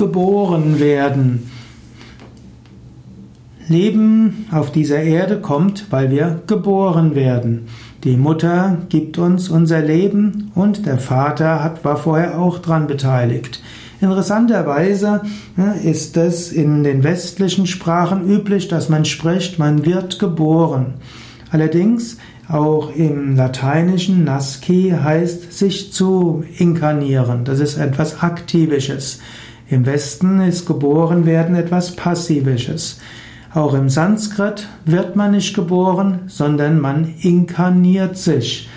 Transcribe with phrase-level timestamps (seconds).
[0.00, 1.50] geboren werden.
[3.68, 7.68] Leben auf dieser Erde kommt, weil wir geboren werden.
[8.02, 13.62] Die Mutter gibt uns unser Leben und der Vater hat, war vorher auch dran beteiligt.
[14.00, 15.20] Interessanterweise
[15.84, 20.94] ist es in den westlichen Sprachen üblich, dass man spricht, man wird geboren.
[21.50, 22.16] Allerdings
[22.48, 27.44] auch im Lateinischen Nasci heißt sich zu inkarnieren.
[27.44, 29.20] Das ist etwas Aktivisches.
[29.70, 32.98] Im Westen ist geboren werden etwas Passivisches.
[33.54, 38.68] Auch im Sanskrit wird man nicht geboren, sondern man inkarniert sich.